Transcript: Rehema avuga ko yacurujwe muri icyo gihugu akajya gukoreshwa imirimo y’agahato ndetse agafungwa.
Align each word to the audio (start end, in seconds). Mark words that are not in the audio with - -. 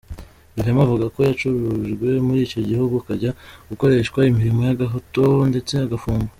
Rehema 0.55 0.81
avuga 0.85 1.05
ko 1.13 1.19
yacurujwe 1.27 2.07
muri 2.25 2.39
icyo 2.47 2.59
gihugu 2.69 2.93
akajya 2.97 3.31
gukoreshwa 3.69 4.19
imirimo 4.31 4.59
y’agahato 4.67 5.23
ndetse 5.51 5.73
agafungwa. 5.77 6.29